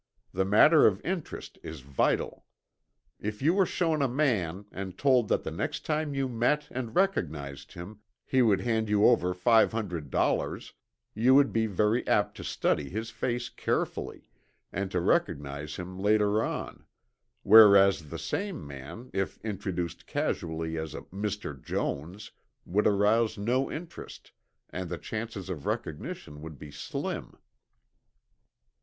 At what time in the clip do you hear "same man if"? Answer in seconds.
18.17-19.37